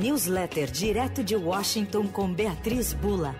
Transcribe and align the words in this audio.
Newsletter 0.00 0.70
direto 0.70 1.22
de 1.22 1.36
Washington 1.36 2.08
com 2.08 2.32
Beatriz 2.32 2.94
Bula. 2.94 3.36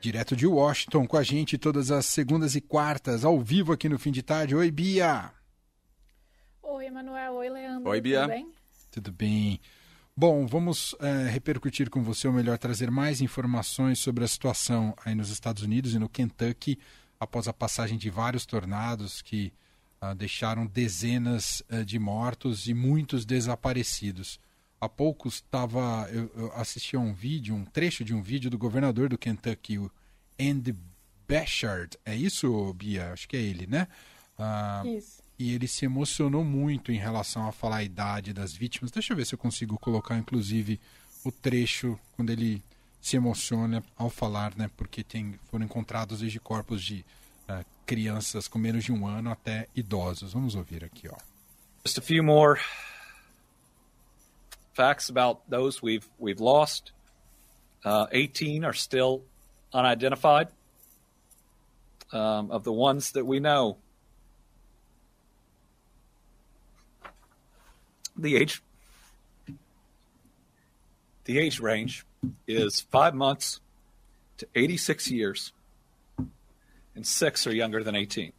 Direto 0.00 0.34
de 0.34 0.48
Washington 0.48 1.06
com 1.06 1.16
a 1.16 1.22
gente 1.22 1.56
todas 1.56 1.92
as 1.92 2.06
segundas 2.06 2.56
e 2.56 2.60
quartas, 2.60 3.24
ao 3.24 3.40
vivo 3.40 3.72
aqui 3.72 3.88
no 3.88 4.00
fim 4.00 4.10
de 4.10 4.20
tarde. 4.20 4.56
Oi, 4.56 4.68
Bia. 4.68 5.30
Oi, 6.60 6.86
Emanuel. 6.86 7.34
Oi, 7.34 7.48
Leandro. 7.48 7.88
Oi, 7.88 8.00
Bia. 8.00 8.22
Tudo 8.22 8.30
bem? 8.30 8.52
Tudo 8.90 9.12
bem. 9.12 9.60
Bom, 10.16 10.44
vamos 10.44 10.96
é, 10.98 11.28
repercutir 11.28 11.88
com 11.88 12.02
você, 12.02 12.26
ou 12.26 12.34
melhor, 12.34 12.58
trazer 12.58 12.90
mais 12.90 13.20
informações 13.20 14.00
sobre 14.00 14.24
a 14.24 14.28
situação 14.28 14.92
aí 15.04 15.14
nos 15.14 15.30
Estados 15.30 15.62
Unidos 15.62 15.94
e 15.94 16.00
no 16.00 16.08
Kentucky, 16.08 16.80
após 17.20 17.46
a 17.46 17.52
passagem 17.52 17.96
de 17.96 18.10
vários 18.10 18.44
tornados 18.44 19.22
que 19.22 19.52
ah, 20.02 20.14
deixaram 20.14 20.66
dezenas 20.66 21.62
uh, 21.70 21.84
de 21.84 21.96
mortos 21.96 22.66
e 22.66 22.74
muitos 22.74 23.24
desaparecidos. 23.24 24.40
Há 24.80 24.88
pouco 24.88 25.28
estava 25.28 26.08
eu, 26.10 26.28
eu 26.34 26.52
assisti 26.56 26.96
a 26.96 26.98
um 26.98 27.14
vídeo, 27.14 27.54
um 27.54 27.64
trecho 27.64 28.04
de 28.04 28.12
um 28.12 28.20
vídeo 28.20 28.50
do 28.50 28.58
governador 28.58 29.08
do 29.08 29.16
Kentucky, 29.16 29.78
o 29.78 29.88
Andy 30.40 30.74
Bechard. 31.28 31.96
É 32.04 32.16
isso, 32.16 32.74
Bia? 32.74 33.12
Acho 33.12 33.28
que 33.28 33.36
é 33.36 33.40
ele, 33.40 33.68
né? 33.68 33.86
Uh, 34.36 34.98
isso. 34.98 35.22
E 35.38 35.52
ele 35.52 35.68
se 35.68 35.84
emocionou 35.84 36.42
muito 36.42 36.90
em 36.90 36.98
relação 36.98 37.46
a 37.46 37.52
falar 37.52 37.76
a 37.76 37.84
idade 37.84 38.32
das 38.32 38.52
vítimas. 38.52 38.90
Deixa 38.90 39.12
eu 39.12 39.16
ver 39.16 39.24
se 39.24 39.36
eu 39.36 39.38
consigo 39.38 39.78
colocar, 39.78 40.18
inclusive, 40.18 40.80
o 41.22 41.30
trecho 41.30 41.96
quando 42.16 42.30
ele 42.30 42.60
se 43.00 43.14
emociona 43.14 43.84
ao 43.96 44.10
falar, 44.10 44.52
né? 44.56 44.68
Porque 44.76 45.04
tem, 45.04 45.38
foram 45.48 45.64
encontrados 45.64 46.18
desde 46.18 46.40
corpos 46.40 46.82
de 46.82 47.04
uh, 47.48 47.64
crianças 47.86 48.48
com 48.48 48.58
menos 48.58 48.84
de 48.84 48.92
um 48.92 49.06
ano 49.06 49.30
até 49.30 49.68
idosos. 49.74 50.32
Vamos 50.32 50.54
ouvir 50.54 50.84
aqui, 50.84 51.08
ó. 51.08 51.16
Just 51.84 51.98
a 51.98 52.02
few 52.02 52.22
more 52.22 52.60
facts 54.74 55.10
about 55.10 55.42
those 55.48 55.82
we've 55.82 56.08
we've 56.18 56.40
lost. 56.40 56.92
Uh, 57.84 58.06
18 58.12 58.64
are 58.64 58.74
still 58.74 59.22
unidentified. 59.72 60.48
Um, 62.12 62.50
of 62.50 62.62
the 62.62 62.72
ones 62.72 63.12
that 63.12 63.24
we 63.24 63.40
know, 63.40 63.78
the 68.16 68.36
age 68.36 68.62
the 71.24 71.38
age 71.38 71.58
range 71.58 72.04
is 72.46 72.80
five 72.80 73.14
months 73.14 73.60
to 74.36 74.46
86 74.54 75.10
years 75.10 75.52
and 76.96 77.04
six 77.04 77.46
are 77.46 77.56
younger 77.56 77.84
than 77.84 77.92
18. 77.92 78.32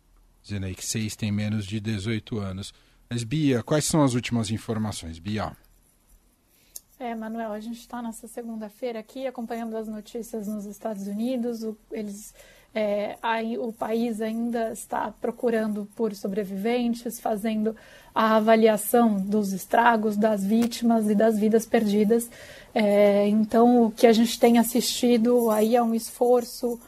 Dizendo 0.43 0.65
aí 0.65 0.75
que 0.75 0.85
seis 0.85 1.15
tem 1.15 1.31
menos 1.31 1.65
de 1.65 1.79
18 1.79 2.39
anos. 2.39 2.73
Mas, 3.09 3.23
Bia, 3.23 3.63
quais 3.63 3.85
são 3.85 4.03
as 4.03 4.13
últimas 4.13 4.49
informações, 4.49 5.19
Bia? 5.19 5.55
É, 6.99 7.13
Manuel, 7.15 7.51
a 7.51 7.59
gente 7.59 7.79
está 7.79 8.01
nessa 8.01 8.27
segunda-feira 8.27 8.99
aqui 8.99 9.27
acompanhando 9.27 9.75
as 9.75 9.87
notícias 9.87 10.47
nos 10.47 10.65
Estados 10.65 11.05
Unidos. 11.05 11.63
O, 11.63 11.77
eles, 11.91 12.33
é, 12.73 13.17
aí, 13.21 13.57
o 13.57 13.73
país 13.73 14.21
ainda 14.21 14.71
está 14.71 15.11
procurando 15.11 15.87
por 15.95 16.15
sobreviventes, 16.15 17.19
fazendo 17.19 17.75
a 18.15 18.37
avaliação 18.37 19.19
dos 19.19 19.53
estragos, 19.53 20.15
das 20.15 20.43
vítimas 20.43 21.09
e 21.09 21.15
das 21.15 21.37
vidas 21.37 21.65
perdidas. 21.65 22.29
É, 22.73 23.27
então, 23.27 23.83
o 23.85 23.91
que 23.91 24.07
a 24.07 24.13
gente 24.13 24.39
tem 24.39 24.57
assistido 24.57 25.51
aí 25.51 25.75
é 25.75 25.83
um 25.83 25.93
esforço 25.93 26.79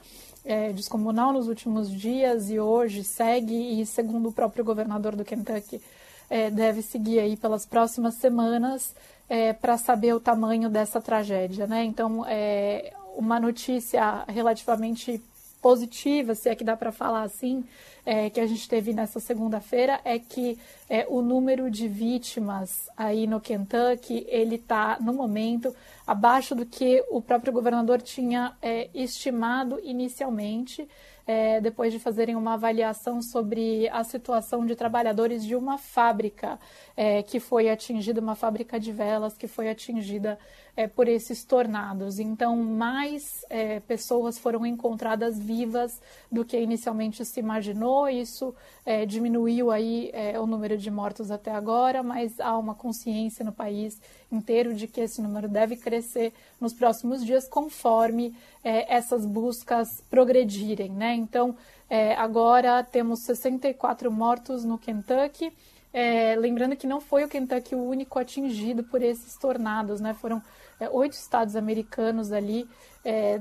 é, 0.45 0.71
descomunal 0.71 1.33
nos 1.33 1.47
últimos 1.47 1.91
dias 1.91 2.49
e 2.49 2.59
hoje 2.59 3.03
segue, 3.03 3.81
e 3.81 3.85
segundo 3.85 4.29
o 4.29 4.31
próprio 4.31 4.63
governador 4.63 5.15
do 5.15 5.25
Kentucky, 5.25 5.81
é, 6.29 6.49
deve 6.49 6.81
seguir 6.81 7.19
aí 7.19 7.35
pelas 7.35 7.65
próximas 7.65 8.15
semanas 8.15 8.95
é, 9.27 9.53
para 9.53 9.77
saber 9.77 10.13
o 10.13 10.19
tamanho 10.19 10.69
dessa 10.69 11.01
tragédia. 11.01 11.65
Né? 11.65 11.83
Então, 11.83 12.25
é, 12.27 12.93
uma 13.17 13.39
notícia 13.39 14.23
relativamente 14.27 15.21
positiva, 15.61 16.35
se 16.35 16.47
é 16.47 16.55
que 16.55 16.63
dá 16.63 16.77
para 16.77 16.91
falar 16.91 17.23
assim, 17.23 17.63
é, 18.05 18.29
que 18.29 18.39
a 18.39 18.45
gente 18.45 18.69
teve 18.69 18.93
nessa 18.93 19.19
segunda-feira 19.19 19.99
é 20.05 20.19
que 20.19 20.57
é, 20.87 21.05
o 21.09 21.21
número 21.21 21.71
de 21.71 21.87
vítimas 21.87 22.87
aí 22.95 23.25
no 23.25 23.41
Kentucky 23.41 24.25
ele 24.29 24.55
está 24.55 24.97
no 25.01 25.13
momento 25.13 25.75
abaixo 26.05 26.53
do 26.53 26.65
que 26.65 27.03
o 27.09 27.21
próprio 27.21 27.51
governador 27.51 28.01
tinha 28.01 28.55
é, 28.61 28.89
estimado 28.93 29.79
inicialmente. 29.83 30.87
É, 31.27 31.59
depois 31.59 31.91
de 31.91 31.97
fazerem 31.97 32.35
uma 32.35 32.53
avaliação 32.53 33.19
sobre 33.19 33.89
a 33.89 34.03
situação 34.03 34.63
de 34.63 34.75
trabalhadores 34.75 35.43
de 35.43 35.55
uma 35.55 35.75
fábrica 35.75 36.59
é, 36.95 37.23
que 37.23 37.39
foi 37.39 37.67
atingida, 37.67 38.21
uma 38.21 38.35
fábrica 38.35 38.79
de 38.79 38.91
velas 38.91 39.35
que 39.35 39.47
foi 39.47 39.67
atingida 39.67 40.37
é, 40.77 40.87
por 40.87 41.07
esses 41.07 41.43
tornados. 41.43 42.19
Então, 42.19 42.55
mais 42.55 43.43
pessoas 43.87 44.37
foram 44.37 44.67
encontradas 44.67 45.39
vivas 45.39 45.99
do 46.31 46.45
que 46.45 46.59
inicialmente 46.59 47.25
se 47.25 47.39
imaginou. 47.39 47.94
Isso 48.09 48.53
é, 48.85 49.05
diminuiu 49.05 49.71
aí 49.71 50.11
é, 50.13 50.39
o 50.39 50.45
número 50.45 50.77
de 50.77 50.91
mortos 50.91 51.31
até 51.31 51.51
agora, 51.51 52.03
mas 52.03 52.39
há 52.39 52.57
uma 52.57 52.75
consciência 52.75 53.43
no 53.43 53.51
país 53.51 53.99
inteiro 54.31 54.73
de 54.73 54.87
que 54.87 55.01
esse 55.01 55.21
número 55.21 55.47
deve 55.47 55.75
crescer 55.75 56.33
nos 56.59 56.73
próximos 56.73 57.25
dias 57.25 57.47
conforme 57.47 58.35
é, 58.63 58.93
essas 58.93 59.25
buscas 59.25 60.03
progredirem, 60.09 60.91
né? 60.91 61.15
Então, 61.15 61.55
é, 61.89 62.13
agora 62.15 62.83
temos 62.83 63.21
64 63.21 64.11
mortos 64.11 64.63
no 64.63 64.77
Kentucky. 64.77 65.51
É, 65.93 66.35
lembrando 66.35 66.75
que 66.75 66.85
não 66.85 66.99
foi 66.99 67.23
o 67.23 67.29
Kentucky 67.29 67.73
o 67.73 67.83
único 67.83 68.19
atingido 68.19 68.83
por 68.83 69.01
esses 69.01 69.37
tornados, 69.37 70.01
né? 70.01 70.13
Foram 70.13 70.41
é, 70.79 70.89
oito 70.89 71.13
estados 71.13 71.55
americanos 71.55 72.31
ali 72.31 72.67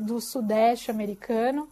do 0.03 0.21
sudeste 0.21 0.91
americano. 0.91 1.67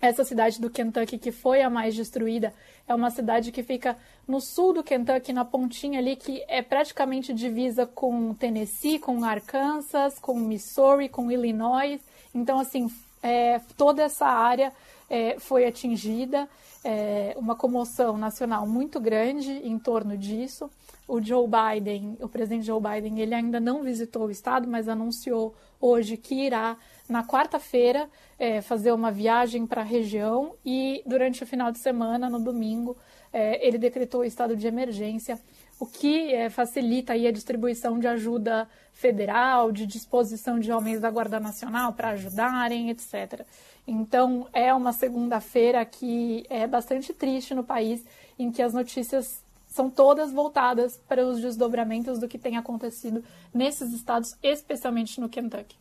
Essa 0.00 0.24
cidade 0.24 0.60
do 0.60 0.70
Kentucky, 0.70 1.18
que 1.18 1.32
foi 1.32 1.60
a 1.60 1.68
mais 1.68 1.94
destruída, 1.94 2.54
é 2.86 2.94
uma 2.94 3.10
cidade 3.10 3.50
que 3.50 3.62
fica 3.62 3.96
no 4.26 4.40
sul 4.40 4.72
do 4.72 4.84
Kentucky, 4.84 5.32
na 5.32 5.44
pontinha 5.44 5.98
ali, 5.98 6.14
que 6.14 6.44
é 6.46 6.62
praticamente 6.62 7.34
divisa 7.34 7.84
com 7.84 8.32
Tennessee, 8.34 9.00
com 9.00 9.24
Arkansas, 9.24 10.18
com 10.18 10.38
Missouri, 10.38 11.08
com 11.08 11.30
Illinois. 11.30 12.00
Então, 12.32 12.60
assim, 12.60 12.88
é, 13.22 13.60
toda 13.76 14.02
essa 14.02 14.26
área 14.26 14.72
é, 15.08 15.38
foi 15.38 15.66
atingida, 15.66 16.48
é, 16.84 17.34
uma 17.36 17.56
comoção 17.56 18.16
nacional 18.16 18.66
muito 18.66 19.00
grande 19.00 19.50
em 19.50 19.78
torno 19.78 20.16
disso. 20.16 20.70
O 21.06 21.20
Joe 21.22 21.48
Biden, 21.48 22.16
o 22.20 22.28
presidente 22.28 22.66
Joe 22.66 22.80
Biden, 22.80 23.18
ele 23.18 23.34
ainda 23.34 23.58
não 23.58 23.82
visitou 23.82 24.26
o 24.26 24.30
estado, 24.30 24.68
mas 24.68 24.88
anunciou 24.88 25.54
hoje 25.80 26.16
que 26.16 26.34
irá 26.34 26.76
na 27.08 27.24
quarta-feira 27.24 28.08
é, 28.38 28.60
fazer 28.60 28.92
uma 28.92 29.10
viagem 29.10 29.66
para 29.66 29.80
a 29.80 29.84
região 29.84 30.54
e 30.64 31.02
durante 31.06 31.42
o 31.42 31.46
final 31.46 31.72
de 31.72 31.78
semana, 31.78 32.28
no 32.28 32.38
domingo, 32.38 32.96
é, 33.32 33.66
ele 33.66 33.78
decretou 33.78 34.20
o 34.20 34.24
estado 34.24 34.54
de 34.54 34.66
emergência, 34.66 35.40
o 35.78 35.86
que 35.86 36.34
é, 36.34 36.50
facilita 36.50 37.12
aí 37.12 37.26
a 37.26 37.32
distribuição 37.32 37.98
de 37.98 38.06
ajuda 38.06 38.68
federal, 38.92 39.70
de 39.70 39.86
disposição 39.86 40.58
de 40.58 40.72
homens 40.72 41.00
da 41.00 41.10
Guarda 41.10 41.38
Nacional 41.38 41.92
para 41.92 42.10
ajudarem, 42.10 42.90
etc. 42.90 43.46
Então, 43.86 44.48
é 44.52 44.74
uma 44.74 44.92
segunda-feira 44.92 45.84
que 45.84 46.44
é 46.50 46.66
bastante 46.66 47.12
triste 47.14 47.54
no 47.54 47.62
país, 47.62 48.04
em 48.38 48.50
que 48.50 48.60
as 48.60 48.74
notícias 48.74 49.40
são 49.68 49.88
todas 49.88 50.32
voltadas 50.32 50.98
para 51.08 51.24
os 51.24 51.40
desdobramentos 51.40 52.18
do 52.18 52.26
que 52.26 52.38
tem 52.38 52.56
acontecido 52.56 53.22
nesses 53.54 53.92
estados, 53.92 54.34
especialmente 54.42 55.20
no 55.20 55.28
Kentucky. 55.28 55.76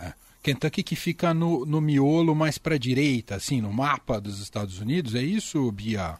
É. 0.00 0.12
Kentucky 0.42 0.82
que 0.82 0.96
fica 0.96 1.32
no, 1.32 1.64
no 1.64 1.80
miolo 1.80 2.34
mais 2.34 2.58
para 2.58 2.74
a 2.74 2.78
direita, 2.78 3.36
assim, 3.36 3.60
no 3.60 3.72
mapa 3.72 4.20
dos 4.20 4.40
Estados 4.40 4.80
Unidos, 4.80 5.14
é 5.14 5.22
isso, 5.22 5.70
Bia? 5.70 6.18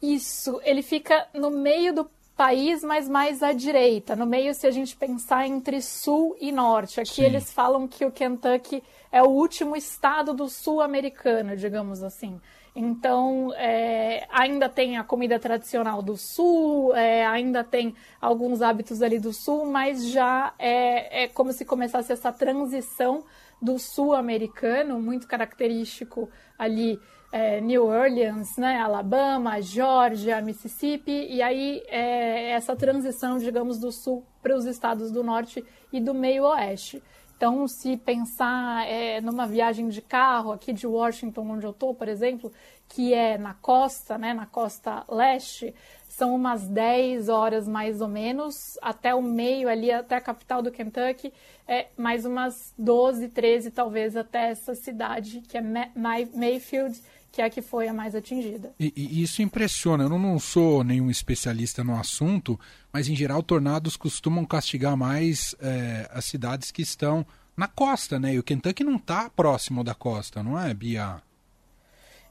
Isso, 0.00 0.60
ele 0.64 0.82
fica 0.82 1.26
no 1.34 1.50
meio 1.50 1.92
do 1.94 2.10
país, 2.36 2.84
mas 2.84 3.08
mais 3.08 3.42
à 3.42 3.52
direita. 3.52 4.14
No 4.14 4.26
meio, 4.26 4.54
se 4.54 4.66
a 4.66 4.70
gente 4.70 4.94
pensar 4.94 5.46
entre 5.46 5.80
sul 5.80 6.36
e 6.38 6.52
norte. 6.52 7.00
Aqui 7.00 7.14
Sim. 7.14 7.24
eles 7.24 7.52
falam 7.52 7.88
que 7.88 8.04
o 8.04 8.10
Kentucky 8.10 8.82
é 9.10 9.22
o 9.22 9.28
último 9.28 9.74
estado 9.74 10.34
do 10.34 10.48
sul 10.48 10.82
americano, 10.82 11.56
digamos 11.56 12.02
assim. 12.02 12.38
Então, 12.78 13.54
é, 13.56 14.26
ainda 14.30 14.68
tem 14.68 14.98
a 14.98 15.02
comida 15.02 15.38
tradicional 15.38 16.02
do 16.02 16.14
sul, 16.14 16.94
é, 16.94 17.24
ainda 17.24 17.64
tem 17.64 17.94
alguns 18.20 18.60
hábitos 18.60 19.00
ali 19.00 19.18
do 19.18 19.32
sul, 19.32 19.64
mas 19.64 20.06
já 20.10 20.52
é, 20.58 21.22
é 21.24 21.28
como 21.28 21.54
se 21.54 21.64
começasse 21.64 22.12
essa 22.12 22.30
transição 22.30 23.24
do 23.60 23.78
sul 23.78 24.14
americano, 24.14 25.00
muito 25.00 25.26
característico 25.26 26.28
ali 26.58 27.00
é, 27.32 27.60
New 27.60 27.86
Orleans, 27.86 28.56
né, 28.56 28.78
Alabama, 28.80 29.60
Georgia, 29.60 30.40
Mississippi, 30.40 31.26
e 31.28 31.42
aí 31.42 31.82
é, 31.88 32.50
essa 32.50 32.76
transição, 32.76 33.38
digamos, 33.38 33.78
do 33.78 33.90
sul 33.90 34.24
para 34.42 34.56
os 34.56 34.64
estados 34.64 35.10
do 35.10 35.22
norte 35.22 35.64
e 35.92 36.00
do 36.00 36.14
meio 36.14 36.44
oeste. 36.44 37.02
Então, 37.36 37.68
se 37.68 37.98
pensar 37.98 38.86
é, 38.88 39.20
numa 39.20 39.46
viagem 39.46 39.88
de 39.88 40.00
carro 40.00 40.52
aqui 40.52 40.72
de 40.72 40.86
Washington, 40.86 41.50
onde 41.50 41.66
eu 41.66 41.70
estou, 41.70 41.94
por 41.94 42.08
exemplo, 42.08 42.50
que 42.88 43.12
é 43.12 43.36
na 43.36 43.52
costa, 43.52 44.16
né, 44.16 44.32
na 44.32 44.46
costa 44.46 45.04
leste, 45.06 45.74
são 46.08 46.34
umas 46.34 46.66
10 46.66 47.28
horas 47.28 47.68
mais 47.68 48.00
ou 48.00 48.08
menos, 48.08 48.78
até 48.80 49.14
o 49.14 49.20
meio 49.20 49.68
ali, 49.68 49.92
até 49.92 50.16
a 50.16 50.20
capital 50.20 50.62
do 50.62 50.70
Kentucky, 50.70 51.30
é 51.68 51.88
mais 51.94 52.24
umas 52.24 52.72
12, 52.78 53.28
13 53.28 53.70
talvez 53.70 54.16
até 54.16 54.48
essa 54.48 54.74
cidade, 54.74 55.42
que 55.42 55.58
é 55.58 55.62
Mayfield, 56.34 56.98
que 57.36 57.42
é 57.42 57.44
a 57.44 57.50
que 57.50 57.60
foi 57.60 57.86
a 57.86 57.92
mais 57.92 58.14
atingida. 58.14 58.72
E, 58.80 58.90
e 58.96 59.22
isso 59.22 59.42
impressiona. 59.42 60.04
Eu 60.04 60.08
não 60.08 60.38
sou 60.38 60.82
nenhum 60.82 61.10
especialista 61.10 61.84
no 61.84 61.94
assunto, 61.94 62.58
mas 62.90 63.10
em 63.10 63.14
geral 63.14 63.42
tornados 63.42 63.94
costumam 63.94 64.42
castigar 64.46 64.96
mais 64.96 65.54
é, 65.60 66.08
as 66.10 66.24
cidades 66.24 66.70
que 66.70 66.80
estão 66.80 67.26
na 67.54 67.68
costa, 67.68 68.18
né? 68.18 68.32
E 68.32 68.38
o 68.38 68.42
Kentucky 68.42 68.82
não 68.82 68.96
está 68.96 69.28
próximo 69.28 69.84
da 69.84 69.94
costa, 69.94 70.42
não 70.42 70.58
é, 70.58 70.72
Bia? 70.72 71.20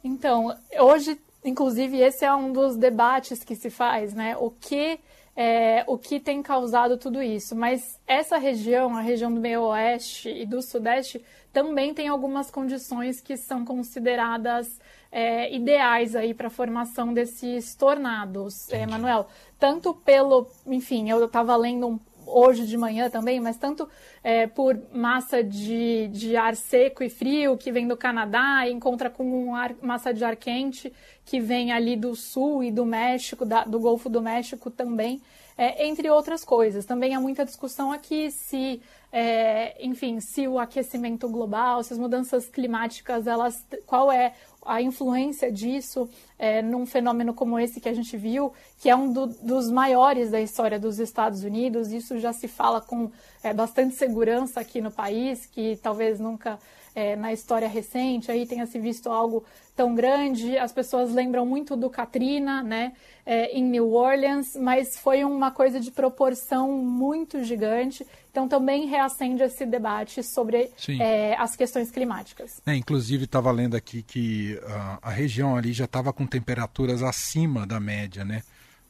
Então, 0.03 0.57
hoje 0.79 1.19
Inclusive, 1.45 1.99
esse 1.99 2.25
é 2.25 2.33
um 2.33 2.51
dos 2.51 2.75
debates 2.75 3.43
que 3.43 3.55
se 3.55 3.69
faz, 3.69 4.15
né? 4.15 4.35
O 4.35 4.49
que, 4.49 4.99
é, 5.35 5.83
o 5.87 5.97
que 5.97 6.19
tem 6.19 6.41
causado 6.41 6.97
tudo 6.97 7.21
isso. 7.21 7.55
Mas 7.55 7.99
essa 8.07 8.37
região, 8.37 8.95
a 8.95 9.01
região 9.01 9.33
do 9.33 9.41
meio 9.41 9.63
oeste 9.63 10.29
e 10.29 10.45
do 10.45 10.61
sudeste, 10.61 11.23
também 11.51 11.93
tem 11.93 12.07
algumas 12.07 12.49
condições 12.51 13.21
que 13.21 13.37
são 13.37 13.63
consideradas 13.65 14.79
é, 15.11 15.53
ideais 15.55 16.15
aí 16.15 16.33
para 16.33 16.47
a 16.47 16.51
formação 16.51 17.13
desses 17.13 17.75
tornados, 17.75 18.69
é, 18.71 18.85
Manuel. 18.85 19.27
Tanto 19.57 19.93
pelo, 19.93 20.47
enfim, 20.67 21.09
eu 21.09 21.23
estava 21.23 21.55
lendo 21.55 21.87
um, 21.87 21.99
hoje 22.25 22.65
de 22.65 22.77
manhã 22.77 23.09
também, 23.09 23.39
mas 23.39 23.57
tanto 23.57 23.87
é, 24.23 24.47
por 24.47 24.79
massa 24.93 25.43
de, 25.43 26.07
de 26.09 26.35
ar 26.35 26.55
seco 26.55 27.03
e 27.03 27.09
frio 27.09 27.57
que 27.57 27.71
vem 27.71 27.87
do 27.87 27.97
Canadá 27.97 28.67
encontra 28.69 29.09
com 29.09 29.23
um 29.23 29.55
ar, 29.55 29.75
massa 29.81 30.13
de 30.13 30.23
ar 30.23 30.35
quente 30.35 30.91
que 31.25 31.39
vem 31.39 31.71
ali 31.71 31.95
do 31.95 32.15
sul 32.15 32.63
e 32.63 32.71
do 32.71 32.85
México, 32.85 33.45
da, 33.45 33.63
do 33.63 33.79
Golfo 33.79 34.09
do 34.09 34.21
México 34.21 34.69
também, 34.69 35.21
é, 35.57 35.87
entre 35.87 36.09
outras 36.09 36.43
coisas. 36.43 36.85
Também 36.85 37.15
há 37.15 37.19
muita 37.19 37.43
discussão 37.45 37.91
aqui 37.91 38.29
se, 38.29 38.81
é, 39.11 39.83
enfim, 39.83 40.19
se 40.19 40.47
o 40.47 40.59
aquecimento 40.59 41.27
global, 41.27 41.81
se 41.83 41.93
as 41.93 41.99
mudanças 41.99 42.47
climáticas, 42.47 43.25
elas, 43.25 43.65
qual 43.85 44.11
é 44.11 44.33
a 44.65 44.81
influência 44.81 45.51
disso 45.51 46.09
é, 46.37 46.61
num 46.61 46.85
fenômeno 46.85 47.33
como 47.33 47.59
esse 47.59 47.79
que 47.79 47.87
a 47.87 47.93
gente 47.93 48.17
viu, 48.17 48.51
que 48.79 48.89
é 48.89 48.95
um 48.95 49.13
do, 49.13 49.27
dos 49.27 49.69
maiores 49.69 50.31
da 50.31 50.41
história 50.41 50.79
dos 50.79 50.99
Estados 50.99 51.43
Unidos. 51.43 51.91
Isso 51.91 52.17
já 52.19 52.33
se 52.33 52.47
fala 52.47 52.81
com 52.81 53.11
é, 53.43 53.53
bastante 53.53 53.95
segurança 53.95 54.59
aqui 54.59 54.81
no 54.81 54.91
país, 54.91 55.45
que 55.45 55.79
talvez 55.81 56.19
nunca 56.19 56.59
é, 56.95 57.15
na 57.15 57.33
história 57.33 57.67
recente 57.67 58.31
aí 58.31 58.47
tenha 58.47 58.65
se 58.65 58.79
visto 58.79 59.11
algo 59.11 59.43
tão 59.75 59.93
grande. 59.93 60.57
As 60.57 60.71
pessoas 60.71 61.13
lembram 61.13 61.45
muito 61.45 61.75
do 61.75 61.89
Katrina, 61.89 62.63
né, 62.63 62.93
é, 63.25 63.51
em 63.51 63.63
New 63.63 63.91
Orleans, 63.91 64.55
mas 64.55 64.97
foi 64.97 65.25
uma 65.25 65.51
coisa 65.51 65.79
de 65.79 65.91
proporção 65.91 66.71
muito 66.71 67.43
gigante. 67.43 68.07
Então 68.31 68.47
também 68.47 68.87
reacende 68.87 69.43
esse 69.43 69.65
debate 69.65 70.23
sobre 70.23 70.71
é, 70.99 71.35
as 71.35 71.55
questões 71.55 71.91
climáticas. 71.91 72.61
É, 72.65 72.73
inclusive 72.73 73.25
estava 73.25 73.51
lendo 73.51 73.75
aqui 73.75 74.01
que 74.01 74.59
uh, 74.63 74.99
a 75.01 75.09
região 75.09 75.55
ali 75.55 75.73
já 75.73 75.85
estava 75.85 76.11
com 76.13 76.25
temperaturas 76.25 77.03
acima 77.03 77.65
da 77.65 77.79
média, 77.79 78.23
né, 78.23 78.41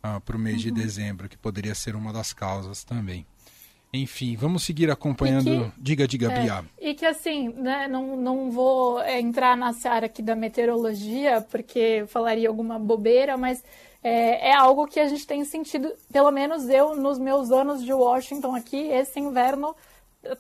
uh, 0.04 0.22
para 0.22 0.36
o 0.36 0.40
mês 0.40 0.58
uhum. 0.58 0.62
de 0.63 0.72
dezembro, 0.72 1.28
que 1.30 1.38
poderia 1.38 1.74
ser 1.74 1.96
uma 1.96 2.13
das 2.13 2.34
causas 2.34 2.84
também. 2.84 3.25
Enfim, 3.98 4.36
vamos 4.36 4.64
seguir 4.64 4.90
acompanhando. 4.92 5.72
Que, 5.76 5.82
diga, 5.82 6.08
diga, 6.08 6.32
é, 6.32 6.42
Bia. 6.42 6.66
E 6.80 6.94
que 6.94 7.06
assim, 7.06 7.50
né, 7.50 7.88
não, 7.88 8.16
não 8.16 8.52
vou 8.52 9.02
entrar 9.04 9.56
na 9.56 9.74
seara 9.74 10.06
aqui 10.06 10.22
da 10.22 10.36
meteorologia, 10.36 11.42
porque 11.50 12.06
falaria 12.08 12.48
alguma 12.48 12.78
bobeira, 12.78 13.38
mas 13.38 13.64
é, 14.04 14.50
é, 14.50 14.56
algo 14.56 14.86
que 14.86 15.00
a 15.00 15.08
gente 15.08 15.26
tem 15.26 15.44
sentido, 15.44 15.92
pelo 16.12 16.30
menos 16.32 16.70
eu, 16.70 16.96
nos 16.96 17.18
meus 17.18 17.52
anos 17.52 17.84
de 17.84 17.92
Washington 17.92 18.56
aqui, 18.56 18.78
esse 18.78 19.20
inverno 19.20 19.76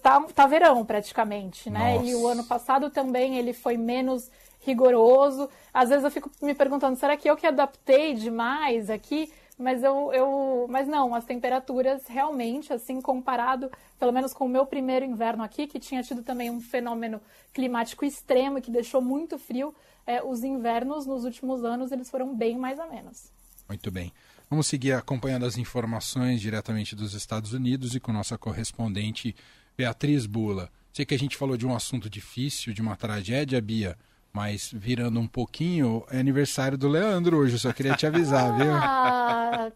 tá, 0.01 0.21
tá 0.33 0.47
verão 0.47 0.85
praticamente, 0.85 1.69
né? 1.69 1.95
Nossa. 1.95 2.05
E 2.05 2.15
o 2.15 2.27
ano 2.27 2.43
passado 2.43 2.89
também 2.89 3.37
ele 3.37 3.53
foi 3.53 3.77
menos 3.77 4.29
rigoroso. 4.59 5.49
Às 5.73 5.89
vezes 5.89 6.03
eu 6.03 6.11
fico 6.11 6.29
me 6.41 6.53
perguntando, 6.53 6.97
será 6.97 7.15
que 7.15 7.29
eu 7.29 7.35
que 7.35 7.45
adaptei 7.45 8.13
demais 8.13 8.89
aqui? 8.89 9.31
Mas 9.57 9.83
eu, 9.83 10.11
eu, 10.13 10.67
mas 10.69 10.87
não, 10.87 11.15
as 11.15 11.23
temperaturas 11.23 12.07
realmente, 12.07 12.73
assim, 12.73 12.99
comparado, 12.99 13.71
pelo 13.97 14.11
menos 14.11 14.33
com 14.33 14.45
o 14.45 14.49
meu 14.49 14.65
primeiro 14.65 15.05
inverno 15.05 15.43
aqui, 15.43 15.65
que 15.65 15.79
tinha 15.79 16.03
tido 16.03 16.23
também 16.23 16.49
um 16.51 16.59
fenômeno 16.59 17.21
climático 17.53 18.03
extremo 18.03 18.61
que 18.61 18.69
deixou 18.69 19.01
muito 19.01 19.37
frio, 19.39 19.73
é, 20.05 20.21
os 20.21 20.43
invernos 20.43 21.05
nos 21.05 21.23
últimos 21.23 21.63
anos 21.63 21.91
eles 21.91 22.09
foram 22.09 22.35
bem 22.35 22.57
mais 22.57 22.77
ou 22.79 22.89
menos. 22.89 23.31
Muito 23.67 23.89
bem. 23.89 24.11
Vamos 24.49 24.67
seguir 24.67 24.91
acompanhando 24.91 25.45
as 25.45 25.57
informações 25.57 26.39
diretamente 26.41 26.95
dos 26.95 27.13
Estados 27.13 27.53
Unidos 27.53 27.95
e 27.95 27.99
com 27.99 28.11
nossa 28.11 28.37
correspondente 28.37 29.35
Beatriz 29.75 30.25
Bula. 30.25 30.69
Sei 30.93 31.05
que 31.05 31.15
a 31.15 31.19
gente 31.19 31.35
falou 31.35 31.57
de 31.57 31.65
um 31.65 31.75
assunto 31.75 32.09
difícil, 32.09 32.73
de 32.73 32.81
uma 32.81 32.95
tragédia, 32.95 33.59
Bia, 33.59 33.97
mas 34.35 34.69
virando 34.73 35.17
um 35.17 35.27
pouquinho, 35.27 36.03
é 36.11 36.19
aniversário 36.19 36.77
do 36.77 36.89
Leandro 36.89 37.37
hoje, 37.37 37.53
eu 37.55 37.59
só 37.59 37.71
queria 37.71 37.95
te 37.95 38.05
avisar, 38.05 38.53
viu? 38.57 38.67
Ah, 38.75 39.71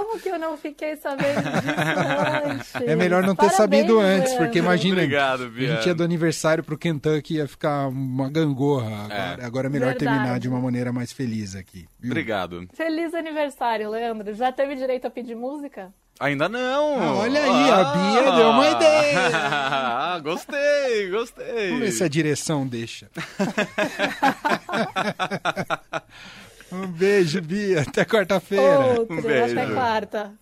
como 0.00 0.18
que 0.18 0.30
eu 0.30 0.38
não 0.38 0.56
fiquei 0.56 0.96
sabendo 0.96 1.42
disso 1.42 2.46
antes? 2.46 2.74
É 2.74 2.96
melhor 2.96 3.22
não 3.22 3.34
ter 3.34 3.50
Parabéns, 3.50 3.56
sabido 3.56 4.00
antes, 4.00 4.32
porque 4.34 4.58
imagina, 4.58 4.94
Obrigado, 4.94 5.44
a 5.44 5.48
gente 5.60 5.86
ia 5.86 5.94
do 5.94 6.02
aniversário 6.02 6.64
pro 6.64 6.78
Kentucky 6.78 7.34
ia 7.34 7.46
ficar 7.46 7.88
uma 7.88 8.30
gangorra. 8.30 9.04
Agora 9.04 9.42
é, 9.42 9.44
agora 9.44 9.66
é 9.66 9.70
melhor 9.70 9.90
Verdade. 9.90 10.10
terminar 10.16 10.40
de 10.40 10.48
uma 10.48 10.58
maneira 10.58 10.90
mais 10.90 11.12
feliz 11.12 11.54
aqui. 11.54 11.86
Viu? 11.98 12.12
Obrigado. 12.12 12.66
Feliz 12.72 13.12
aniversário, 13.12 13.90
Leandro. 13.90 14.32
Já 14.34 14.50
teve 14.50 14.74
direito 14.74 15.06
a 15.06 15.10
pedir 15.10 15.34
música? 15.34 15.92
Ainda 16.18 16.48
não. 16.48 17.02
Ah, 17.02 17.14
olha 17.16 17.42
aí, 17.42 17.70
ah, 17.70 17.80
a 17.80 17.84
Bia 17.94 18.32
deu 18.36 18.48
uma 18.50 18.68
ideia. 18.68 19.18
Ah, 19.34 20.18
gostei, 20.24 21.10
gostei. 21.10 21.66
Vamos 21.68 21.80
ver 21.80 21.92
se 21.92 22.04
a 22.04 22.08
direção 22.08 22.66
deixa. 22.66 23.10
um 26.72 26.86
beijo, 26.86 27.40
Bia. 27.40 27.82
Até 27.82 28.04
quarta-feira. 28.04 29.02
Um 29.08 29.20
beijo. 29.20 29.58
Até 29.58 29.74
quarta. 29.74 30.32